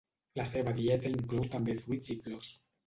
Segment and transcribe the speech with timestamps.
[0.39, 2.55] La seva dieta inclou també fruits i flors.